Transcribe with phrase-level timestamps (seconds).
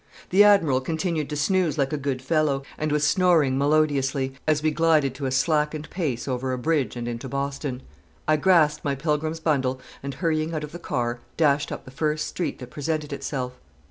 [0.31, 4.71] The Admiral continued to snooze like a good fellow, and was snoring melodiously as we
[4.71, 7.83] glided at a slackened pace over a bridge and into Boston.
[8.27, 12.27] I grasped my pilgrim's bundle, and, hurrying out of the car, dashed up the first
[12.27, 13.59] street that presented itself.